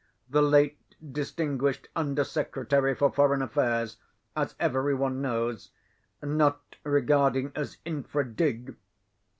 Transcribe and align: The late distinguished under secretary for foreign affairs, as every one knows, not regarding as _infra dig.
The 0.27 0.41
late 0.41 0.79
distinguished 1.13 1.87
under 1.95 2.23
secretary 2.23 2.95
for 2.95 3.11
foreign 3.11 3.43
affairs, 3.43 3.97
as 4.35 4.55
every 4.59 4.95
one 4.95 5.21
knows, 5.21 5.69
not 6.23 6.75
regarding 6.83 7.51
as 7.53 7.77
_infra 7.85 8.35
dig. 8.35 8.75